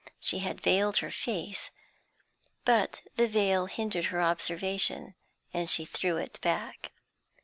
[0.19, 1.69] She had veiled her face,
[2.65, 5.13] but the veil hindered her observation,
[5.53, 6.91] and she threw it back.